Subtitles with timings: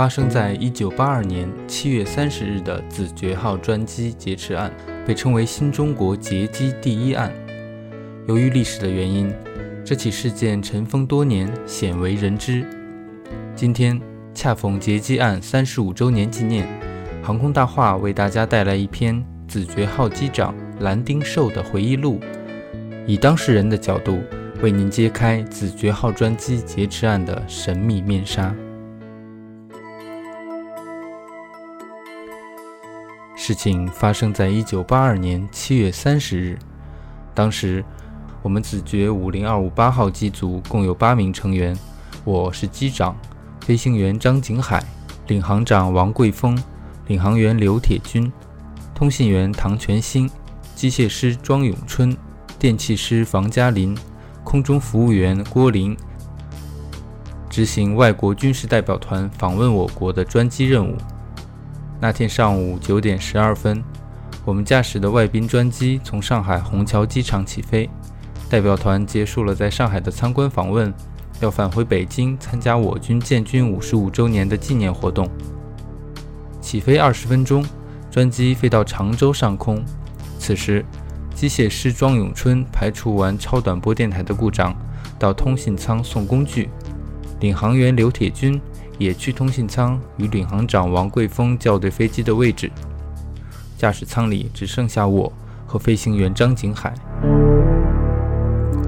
[0.00, 4.72] 发生在一九八二年七月三十日的子爵号专机劫持案，
[5.06, 7.30] 被称为新中国劫机第一案。
[8.26, 9.30] 由于历史的原因，
[9.84, 12.64] 这起事件尘封多年，鲜为人知。
[13.54, 14.00] 今天
[14.32, 16.66] 恰逢劫机案三十五周年纪念，
[17.22, 22.18] 航空大话为大家带来一篇子爵号机长蓝丁寿的回忆录，
[23.06, 24.18] 以当事人的角度
[24.62, 28.50] 为您揭开子爵号专机劫持案的神秘面纱。
[33.42, 36.58] 事情发生在一九八二年七月三十日，
[37.34, 37.82] 当时
[38.42, 41.74] 我们子爵五零二五八号机组共有八名成员，
[42.22, 43.16] 我是机长，
[43.62, 44.84] 飞行员张景海，
[45.28, 46.62] 领航长王贵峰，
[47.06, 48.30] 领航员刘铁军，
[48.94, 50.30] 通信员唐全兴，
[50.74, 52.14] 机械师庄永春，
[52.58, 53.96] 电气师房嘉林，
[54.44, 55.96] 空中服务员郭林，
[57.48, 60.94] 执行外国军事代表团访问我国的专机任务。
[62.02, 63.84] 那天上午九点十二分，
[64.46, 67.90] 我们驾驶的外宾专机从上海虹桥机场起飞，
[68.48, 70.92] 代表团结束了在上海的参观访问，
[71.40, 75.28] 要返回北京参加我军建军五十五周年的纪念活动。
[76.58, 77.62] 起飞二十分钟，
[78.10, 79.84] 专机飞到常州上空。
[80.38, 80.82] 此时，
[81.34, 84.74] 机械师庄永春排除完超短波电台的故障，
[85.18, 86.70] 到通信舱送工具。
[87.40, 88.58] 领航员刘铁军
[89.00, 92.70] 也去通信舱与领航长王贵峰校对飞机的位置。
[93.78, 95.32] 驾驶舱里只剩下我
[95.66, 96.92] 和飞行员张景海。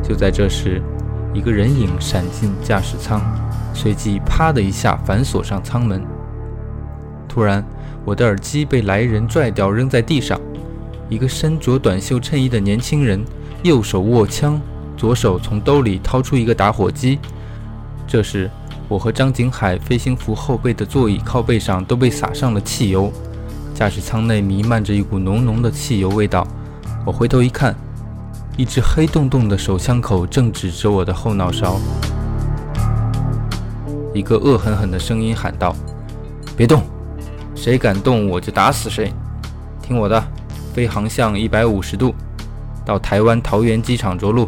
[0.02, 0.82] 就在这时，
[1.32, 3.22] 一个人影闪进驾驶舱，
[3.72, 6.04] 随即啪的一下反锁上舱门。
[7.26, 7.64] 突然，
[8.04, 10.38] 我的耳机被来人拽掉，扔在地上。
[11.08, 13.24] 一个身着短袖衬衣的年轻人，
[13.62, 14.60] 右手握枪，
[14.94, 17.18] 左手从兜里掏出一个打火机。
[18.06, 18.50] 这时，
[18.92, 23.10] 我和张景海飞行服后背的座椅靠背上都被洒上了汽油，
[23.72, 26.46] 驾驶舱内弥漫着一股浓浓的汽油味道。
[27.06, 27.74] 我回头一看，
[28.54, 31.80] 一只黑洞洞的手枪口正指着我的后脑勺。
[34.12, 35.74] 一个恶狠狠的声音喊道
[36.54, 36.82] ：“别动！
[37.54, 39.10] 谁敢动我就打死谁！
[39.80, 40.22] 听我的，
[40.74, 42.14] 飞航向一百五十度，
[42.84, 44.46] 到台湾桃园机场着陆。”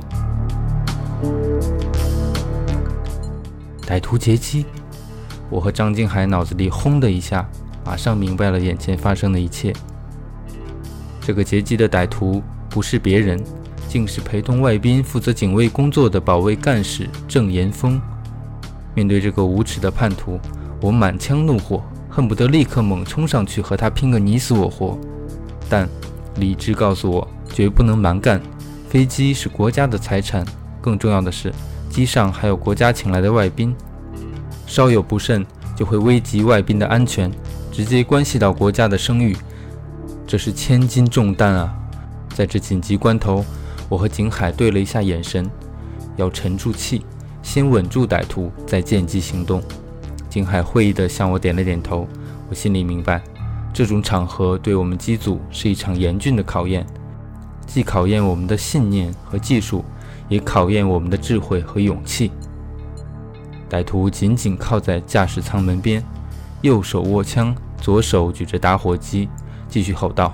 [3.86, 4.64] 歹徒劫机，
[5.50, 7.48] 我和张金海脑子里轰的一下，
[7.84, 9.72] 马上明白了眼前发生的一切。
[11.20, 13.42] 这个劫机的歹徒不是别人，
[13.88, 18.00] 竟是陪同外宾负责警卫工作的保卫干事郑岩峰。
[18.94, 20.38] 面对这个无耻的叛徒，
[20.80, 24.98] 我满腔怒火，恨不得立刻猛冲上去和他拼个你死我活。
[25.68, 25.88] 但
[26.36, 28.40] 理智告诉我，绝不能蛮干。
[28.88, 30.46] 飞机是国家的财产，
[30.80, 31.52] 更重要的是，
[31.94, 33.72] 机上还有国家请来的外宾，
[34.66, 35.46] 稍有不慎
[35.76, 37.30] 就会危及外宾的安全，
[37.70, 39.36] 直接关系到国家的声誉，
[40.26, 41.72] 这是千斤重担啊！
[42.34, 43.44] 在这紧急关头，
[43.88, 45.48] 我和景海对了一下眼神，
[46.16, 47.04] 要沉住气，
[47.44, 49.62] 先稳住歹徒，再见机行动。
[50.28, 52.08] 景海会意地向我点了点头，
[52.50, 53.22] 我心里明白，
[53.72, 56.84] 这种场合对我们机组是一场严峻的考验，
[57.68, 59.84] 既考验我们的信念和技术。
[60.28, 62.30] 也考验我们的智慧和勇气。
[63.68, 66.02] 歹徒紧紧靠在驾驶舱门边，
[66.62, 69.28] 右手握枪，左手举着打火机，
[69.68, 70.32] 继续吼道：“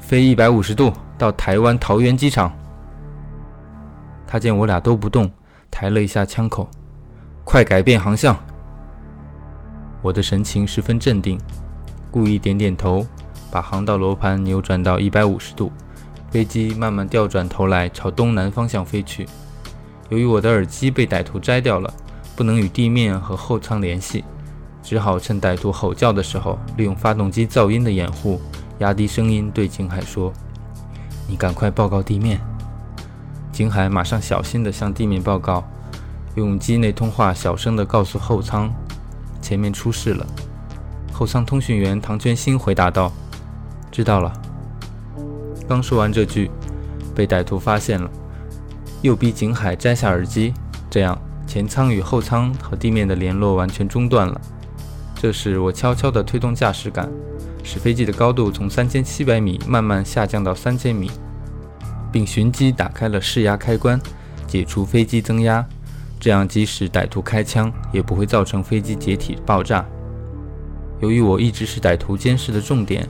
[0.00, 2.52] 飞一百五十度到台湾桃园机场。”
[4.26, 5.30] 他见我俩都不动，
[5.70, 6.68] 抬了一下枪口
[7.44, 8.34] ：“快改变航向！”
[10.00, 11.38] 我的神情十分镇定，
[12.10, 13.06] 故意点点头，
[13.50, 15.70] 把航道罗盘扭转到一百五十度。
[16.32, 19.28] 飞机慢慢调转头来，朝东南方向飞去。
[20.08, 21.92] 由于我的耳机被歹徒摘掉了，
[22.34, 24.24] 不能与地面和后舱联系，
[24.82, 28.40] 只好趁歹徒吼叫的时候，利用发动机噪音的掩护，
[28.78, 30.32] 压低声音对景海说
[31.28, 32.40] ：“你赶快报告地面。”
[33.52, 35.62] 景海马上小心地向地面报告，
[36.36, 38.72] 用机内通话小声地告诉后舱
[39.42, 40.26] ：“前面出事了。”
[41.12, 43.12] 后舱通讯员唐全兴回答道
[43.92, 44.32] ：“知道了。”
[45.72, 46.50] 刚说完这句，
[47.14, 48.10] 被歹徒发现了，
[49.00, 50.52] 又逼景海摘下耳机，
[50.90, 54.38] 这样前舱与后舱和地面的联络完全中断了。
[55.14, 57.10] 这时，我悄悄地推动驾驶杆，
[57.64, 61.10] 使飞机的高度从三千七百米慢慢下降到三千米，
[62.12, 63.98] 并寻机打开了释压开关，
[64.46, 65.66] 解除飞机增压。
[66.20, 69.86] 这样，即使歹徒开枪，也不会造成飞机解体爆炸。
[71.00, 73.08] 由于我一直是歹徒监视的重点，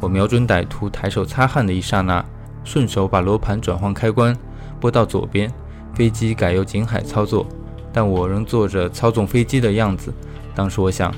[0.00, 2.24] 我瞄准歹徒抬手擦汗的一刹那，
[2.64, 4.36] 顺手把罗盘转换开关，
[4.78, 5.52] 拨到左边，
[5.94, 7.46] 飞机改由景海操作，
[7.92, 10.14] 但我仍做着操纵飞机的样子。
[10.54, 11.12] 当时我想，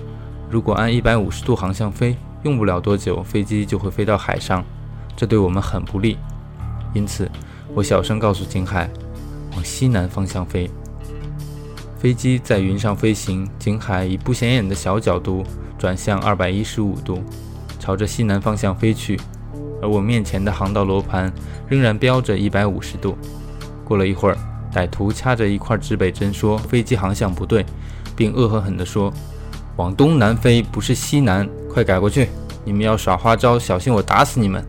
[0.51, 4.65] 如果按一百五十度航向飞，用不了多久，飞机就会飞到海上，
[5.15, 6.17] 这对我们很不利。
[6.95, 7.31] 因此，
[7.75, 8.89] 我小声告诉景海，
[9.53, 10.71] 往西南方向飞。
[11.99, 15.45] 飞机在云上飞行，景海以不显眼的小角度
[15.79, 17.23] 转向二百一十五度，
[17.91, 19.19] 朝着西南方向飞去，
[19.83, 21.33] 而我面前的航道罗盘
[21.67, 23.19] 仍然标着一百五十度。
[23.85, 24.39] 过了一会儿，
[24.73, 27.67] 歹徒掐着一块指北针说：“飞机航向不对。”
[28.15, 29.13] 并恶狠狠地说
[29.75, 32.29] ：“往东南飞，不是西南，快改过去！
[32.65, 34.65] 你们要耍花招，小心我打死你们！”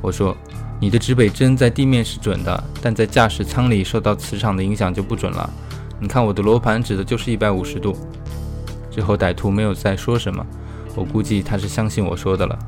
[0.00, 0.34] 我说
[0.80, 5.50] ：“你的指北针在地面是准的，但在驾驶舱里受到磁场的影响就不准了。
[6.00, 7.94] 你看我的罗盘指的就是一百五十度。”
[8.90, 10.46] 之后歹徒没有再说什么，
[10.94, 12.58] 我估计他是相信我说的了。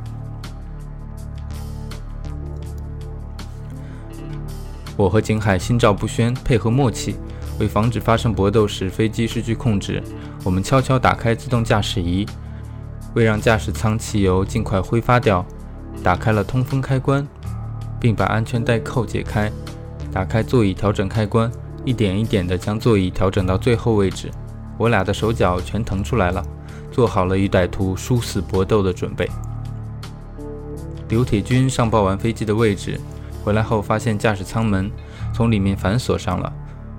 [4.96, 7.16] 我和景海心照不宣，配合默契。
[7.58, 10.02] 为防止发生搏斗时飞机失去控制，
[10.44, 12.26] 我们悄悄打开自动驾驶仪，
[13.14, 15.42] 为让驾驶舱汽油尽快挥发掉，
[16.02, 17.26] 打开了通风开关，
[17.98, 19.50] 并把安全带扣解开，
[20.12, 21.50] 打开座椅调整开关，
[21.82, 24.30] 一点一点地将座椅调整到最后位置。
[24.76, 26.44] 我俩的手脚全腾出来了，
[26.96, 29.28] 做好了与歹徒殊死搏斗的准备。
[31.10, 32.98] 刘铁军上报完飞机的位置，
[33.44, 34.90] 回来后发现驾驶舱门
[35.30, 36.50] 从里面反锁上了。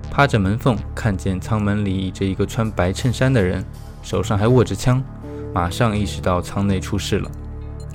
[0.08, 3.64] 趴着门缝，看见舱门里倚着一个穿白衬衫的人，
[4.00, 5.02] 手上还握着枪，
[5.52, 7.28] 马上意识到舱内出事了。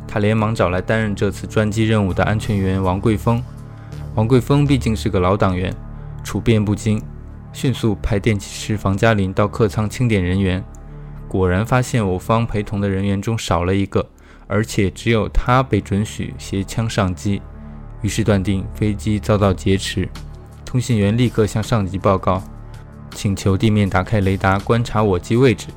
[0.06, 3.42] 他连忙找来担任这次专机任务的安全员王桂峰。
[4.16, 5.74] 王桂峰毕竟是个老党员，
[6.22, 7.02] 处变不惊，
[7.54, 10.62] 迅速派电气师房嘉林到客舱清点人员。
[11.34, 14.08] 果然发现我方陪同的人员中少了一个，
[14.46, 17.42] 而且只有他被准许携枪上机，
[18.04, 20.08] 于是断定飞机遭到劫持。
[20.64, 22.44] 通信员立刻向上级报告，
[23.16, 25.70] 请求地面打开雷达观察我机位置。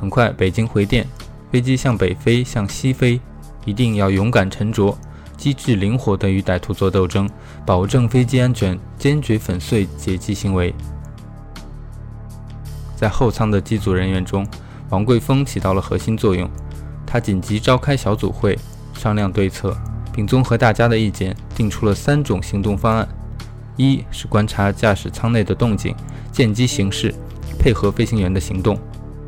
[0.00, 1.06] 很快，北京回电：
[1.52, 3.20] 飞机向北飞，向西飞，
[3.64, 4.98] 一定要勇敢沉着、
[5.36, 7.30] 机智灵活地与歹徒做斗争，
[7.64, 10.74] 保证飞机安全，坚决粉碎劫机行为。
[12.96, 14.44] 在后舱的机组人员中，
[14.90, 16.48] 王桂峰起到了核心作用。
[17.06, 18.58] 他紧急召开小组会，
[18.92, 19.74] 商量对策，
[20.12, 23.08] 并综合大家的意见，定出了三种行动方案。
[23.76, 25.94] 一是观察驾驶舱内的动静，
[26.32, 27.14] 见机行事，
[27.58, 28.76] 配合飞行员的行动；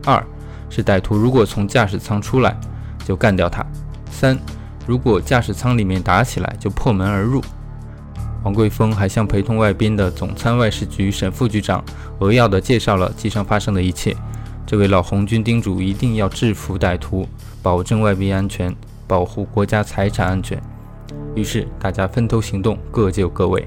[0.04, 0.22] 二
[0.68, 2.54] 是歹徒如果从驾驶舱出来，
[3.04, 3.64] 就干掉他；
[4.10, 4.38] 三，
[4.86, 7.40] 如果驾驶舱里面打起来，就破门而入。
[8.42, 11.84] 王桂峰还向陪同外宾的总参外事局沈副局长
[12.18, 14.16] 扼要地介绍了机上发生的一切。
[14.70, 17.26] 这位老红军叮嘱一定要制服歹徒，
[17.61, 18.72] 保证外宾安全，
[19.05, 20.62] 保护国家财产安全。
[21.34, 23.67] 于是大家分头行动，各就各位。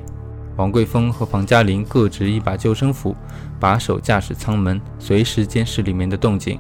[0.56, 3.14] 王桂峰和房嘉林各执一把救生斧，
[3.60, 6.58] 把守驾驶舱门，随时监视里面的动静。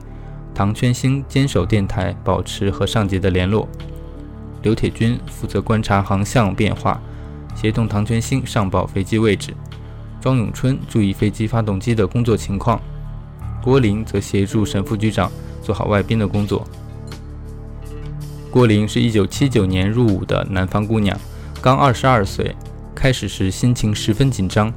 [0.54, 3.66] 唐全兴坚守电台，保持和上级的联络。
[4.62, 7.02] 刘铁军负责观察航向变化，
[7.56, 9.54] 协同唐全兴上报飞机位置。
[10.19, 12.78] 庄永春注意飞机发动机的工作情况。
[13.64, 16.68] 郭玲则协助沈副局长做好外宾的工作。
[18.52, 21.18] 郭玲是一九七九年入伍的南方姑娘，
[21.62, 22.54] 刚二十二岁。
[22.94, 24.72] 开始时心情十分紧张，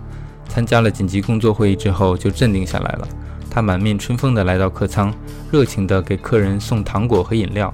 [0.48, 3.08] 参加了紧急工作会议之后就镇定下来了。
[3.50, 5.12] 他满面春风地来到客舱，
[5.52, 7.72] 热情地给客人送糖果和饮料。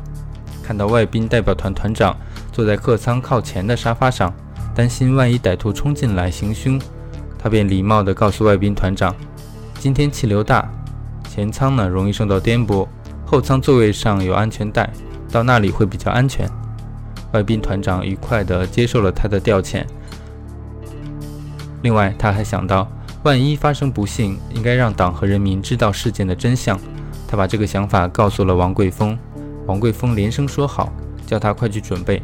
[0.63, 2.17] 看到外宾代表团团长
[2.53, 4.35] 坐在客舱靠前的沙发上，
[4.75, 6.79] 担心万一歹徒冲进来行凶，
[7.39, 9.15] 他便礼貌地告诉外宾团长
[9.81, 10.71] ：“今天气流大，
[11.35, 12.87] 前舱呢容易受到颠簸，
[13.25, 14.93] 后舱座位上有安全带，
[15.31, 16.47] 到那里会比较安全。”
[17.33, 19.83] 外宾团长愉快地接受了他的调遣。
[21.81, 22.87] 另外，他还想到，
[23.23, 26.79] 万一发生不幸，应该让党和人民知道事件的真相。
[27.27, 29.19] 他把这个想法告诉了王桂峰，
[29.65, 30.93] 王桂峰连声说好，
[31.27, 32.23] 叫他快去准备。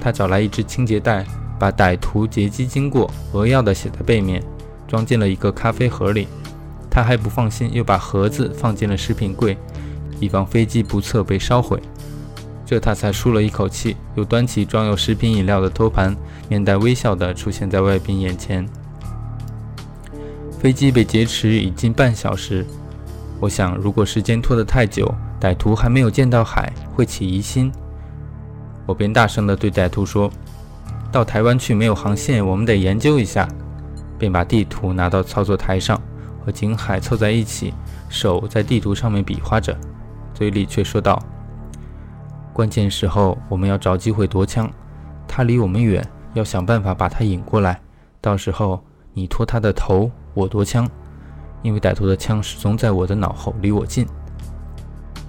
[0.00, 1.24] 他找来一支清洁袋，
[1.60, 4.42] 把歹徒劫机经过扼要地写在背面，
[4.88, 6.26] 装进了一个咖啡盒里。
[6.94, 9.56] 他还不放心，又把盒子放进了食品柜，
[10.20, 11.80] 以防飞机不测被烧毁。
[12.66, 16.14] 这他才舒了一口气，又端起装有食品饮料的托盘，
[16.50, 18.68] 面带微笑地出现在外宾眼前。
[20.60, 22.66] 飞机被劫持已近半小时，
[23.40, 27.72] 我想，如果时间拖得太久，歹徒还没有见到海，会起疑心。
[28.84, 30.30] 我便大声地对歹徒说
[31.10, 33.48] ：“到台湾去没有航线，我们得研究一下。”
[34.18, 36.00] 便把地图拿到操作台上，
[36.44, 37.72] 和景海凑在一起，
[38.08, 39.76] 手在地图上面比划着，
[40.34, 41.18] 嘴里却说道
[42.52, 44.70] ：“关键时候我们要找机会夺枪，
[45.26, 47.80] 他离我们远，要想办法把他引过来。
[48.20, 48.84] 到时候
[49.14, 50.88] 你拖他的头，我夺枪，
[51.62, 54.06] 因为歹徒的枪始终在我的脑后，离我近。”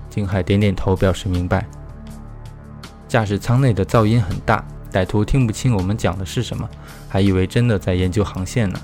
[0.09, 1.65] 景海点点头，表示明白。
[3.07, 6.67] 驾驶舱内的噪音很大，歹徒听不清我们讲的是什么，
[7.07, 8.79] 还以为真的在研究航线呢。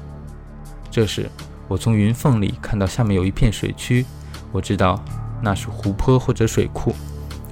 [0.91, 1.29] 这时，
[1.69, 4.03] 我从云缝里看到下面有一片水区，
[4.51, 4.99] 我知道
[5.41, 6.93] 那是湖泊或者水库。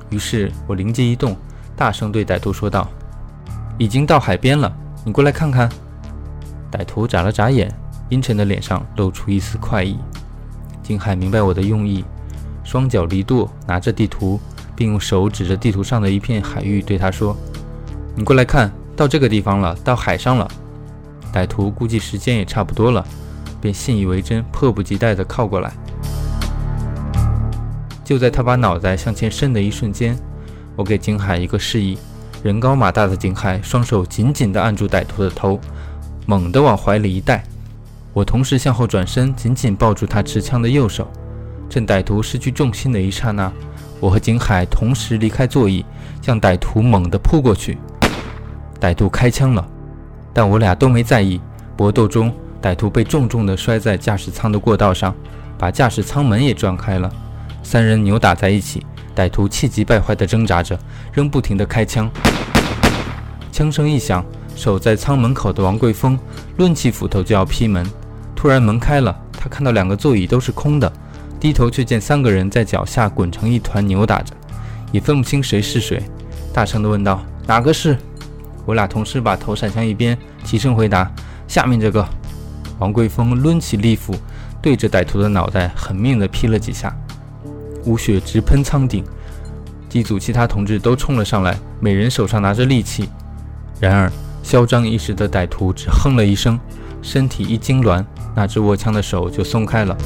[0.09, 1.37] 于是我灵机一动，
[1.75, 2.89] 大声对歹徒说道
[3.77, 5.69] ：“已经到海边了，你过来看看。”
[6.71, 7.71] 歹徒眨了眨眼，
[8.09, 9.97] 阴沉的脸上露出一丝快意。
[10.81, 12.03] 金海明白我的用意。
[12.63, 14.39] 双脚离舵，拿着地图，
[14.75, 17.37] 并用手指着地图上的一片海域，对他说
[18.15, 20.47] ：“你过来看，到这个地方了，到海上了。”
[21.31, 23.05] 歹徒估计时间也差不多了，
[23.59, 25.71] 便信以为真，迫不及待地靠过来。
[28.03, 30.17] 就在他把脑袋向前伸的一瞬间，
[30.75, 31.97] 我给景海一个示意，
[32.41, 35.59] 人高马大的景海双手紧紧地按住歹徒的头，
[36.25, 37.43] 猛地往怀里一带。
[38.13, 41.07] 我同时向后转身，紧紧抱住他持枪的右手。
[41.69, 43.51] 趁歹徒失去重心的一刹那，
[43.99, 45.85] 我和景海同时离开座椅，
[46.21, 47.77] 向歹徒猛地扑过去。
[48.79, 49.67] 歹徒开枪了，
[50.33, 51.41] 但我俩都没在意。
[51.75, 55.13] 搏斗中，歹徒被重重地摔在驾驶舱的过道上，
[55.57, 57.11] 把驾驶舱门也撞开了。
[57.63, 58.85] 三人扭打在一起，
[59.15, 60.77] 歹徒气急败坏地挣扎着，
[61.11, 62.09] 仍不停地开枪。
[63.51, 66.17] 枪声一响，守在舱门口的王贵峰
[66.57, 67.85] 抡起斧头就要劈门，
[68.35, 70.91] 突然门开了，他看到两个座椅都是空的。
[71.39, 74.33] 低头却见三个人在脚下滚成一团，扭打着，
[74.91, 76.01] 也分不清谁是谁，
[76.51, 77.95] 大声地问道：“哪个是？”
[78.65, 81.11] 我俩同时把头闪向一边，齐声回答
[81.47, 82.03] ：“下面这个。”
[82.79, 84.15] 王贵峰抡起利斧，
[84.61, 86.95] 对着歹徒的脑袋狠命地劈了几下，
[87.85, 89.03] 污血直喷舱顶。
[89.89, 93.09] 机组其他同志都冲了上来，每人手上拿着利器。
[93.79, 94.11] 然而
[94.43, 96.59] 嚣张一时的歹徒只哼了一声，
[97.01, 98.05] 身体一痉挛，
[98.35, 99.97] 那只握枪的手就松开了。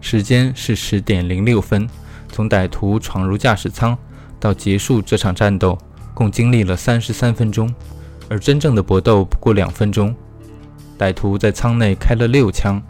[0.00, 1.88] 时间是十点零六分，
[2.30, 3.96] 从歹徒闯入驾驶舱
[4.40, 5.76] 到结束这场战斗，
[6.14, 7.72] 共经历了三十三分钟，
[8.28, 10.14] 而真正的搏斗不过两分钟。
[10.98, 12.80] 歹徒在舱内开了六枪，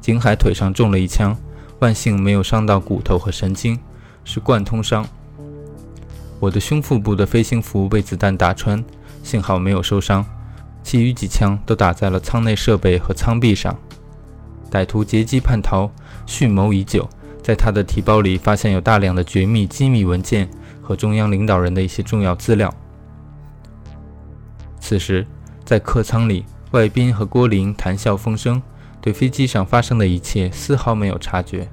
[0.00, 1.36] 景海腿上中了一枪，
[1.78, 3.78] 万幸没有伤到骨头和神经，
[4.24, 5.06] 是贯通伤。
[6.38, 8.82] 我的胸腹部的飞行服被子弹打穿，
[9.22, 10.24] 幸好没有受伤，
[10.82, 13.76] 其余几枪都打在了舱内设备和舱壁上。
[14.70, 15.90] 歹徒劫机叛逃，
[16.26, 17.08] 蓄谋已久，
[17.42, 20.48] 在他的提包里发现有大量的绝密机密文件
[20.80, 22.72] 和中央领导人的一些重要资料。
[24.80, 25.26] 此时，
[25.64, 28.60] 在客舱里，外宾和郭林谈笑风生，
[29.00, 31.68] 对飞机上发生的一切丝毫没有察觉。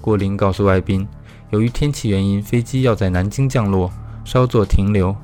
[0.00, 1.06] 郭林告诉外宾，
[1.50, 3.90] 由于天气原因，飞机要在南京降落，
[4.24, 5.14] 稍作停留。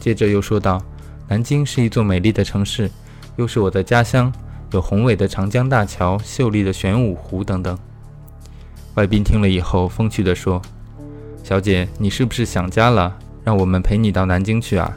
[0.00, 0.82] 接着又说道
[1.28, 2.90] ：“南京是一座美丽的城市，
[3.36, 4.32] 又是我的家乡。”
[4.72, 7.78] 有宏伟的长江大桥、秀丽的玄武湖等等。
[8.94, 10.62] 外宾听了以后，风趣地说
[11.44, 13.14] ：“小姐，你是不是想家了？
[13.44, 14.96] 让我们陪你到南京去啊！”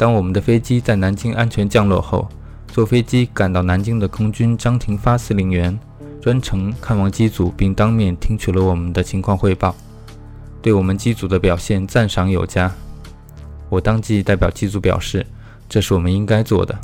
[0.00, 2.26] 当我们的飞机在南京安全降落后，
[2.68, 5.78] 坐飞机赶到南京的空军张廷发司令员
[6.22, 9.76] 专程看望机组，并当面听取了我们的情况汇报，
[10.62, 12.72] 对我们机组的表现赞赏有加。
[13.68, 15.26] 我当即代表机组表示
[15.68, 16.74] ：“这是我们应该做的。”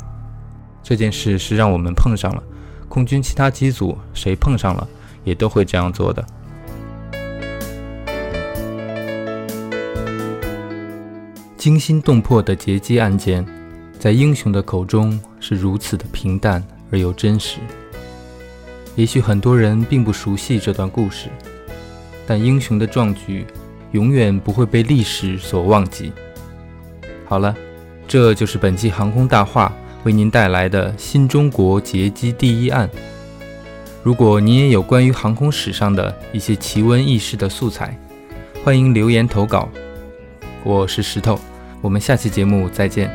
[0.83, 2.43] 这件事是让我们碰上了，
[2.87, 4.87] 空军其他机组谁碰上了，
[5.23, 6.23] 也都会这样做的。
[11.57, 13.43] 惊心动魄的劫机案件，
[13.99, 17.57] 在英雄的口中是如此的平淡而又真实。
[18.95, 21.29] 也许很多人并不熟悉这段故事，
[22.27, 23.45] 但英雄的壮举
[23.91, 26.11] 永远不会被历史所忘记。
[27.25, 27.55] 好了，
[28.07, 29.73] 这就是本期航空大话。
[30.03, 32.89] 为您带来的新中国劫机第一案。
[34.03, 37.99] 如果您也有关于航空史上的一些奇闻异事的素材，
[38.63, 39.67] 欢迎留言投稿。
[40.63, 41.39] 我是石头，
[41.81, 43.09] 我们下期节目再见。